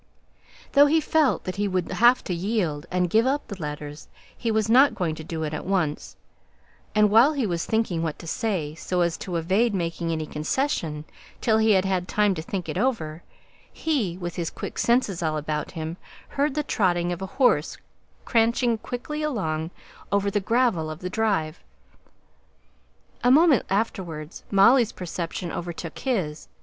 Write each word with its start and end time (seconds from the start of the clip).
Though 0.71 0.87
he 0.87 0.99
felt 0.99 1.43
that 1.43 1.57
he 1.57 1.67
would 1.67 1.91
have 1.91 2.23
to 2.23 2.33
yield, 2.33 2.87
and 2.89 3.07
give 3.07 3.27
up 3.27 3.47
the 3.47 3.61
letters, 3.61 4.07
he 4.35 4.49
was 4.49 4.67
not 4.67 4.95
going 4.95 5.13
to 5.13 5.23
do 5.23 5.43
it 5.43 5.53
at 5.53 5.63
once; 5.63 6.15
and 6.95 7.11
while 7.11 7.33
he 7.33 7.45
was 7.45 7.65
thinking 7.67 8.01
what 8.01 8.17
to 8.17 8.25
say, 8.25 8.73
so 8.73 9.01
as 9.01 9.13
still 9.13 9.33
to 9.33 9.35
evade 9.35 9.75
making 9.75 10.11
any 10.11 10.25
concession 10.25 11.05
till 11.39 11.59
he 11.59 11.73
had 11.73 11.85
had 11.85 12.07
time 12.07 12.33
to 12.33 12.41
think 12.41 12.67
over 12.67 13.17
it, 13.17 13.21
he, 13.71 14.17
with 14.17 14.37
his 14.37 14.49
quick 14.49 14.79
senses 14.79 15.21
all 15.21 15.37
about 15.37 15.73
him, 15.73 15.97
heard 16.29 16.55
the 16.55 16.63
trotting 16.63 17.11
of 17.11 17.21
a 17.21 17.27
horse 17.37 17.77
cranching 18.25 18.79
quickly 18.79 19.21
along 19.21 19.69
over 20.11 20.31
the 20.31 20.39
gravel 20.39 20.89
of 20.89 21.01
the 21.01 21.11
drive. 21.11 21.59
A 23.23 23.29
moment 23.29 23.67
afterwards, 23.69 24.43
Molly's 24.49 24.93
perception 24.93 25.51
overtook 25.51 25.99
his. 25.99 26.47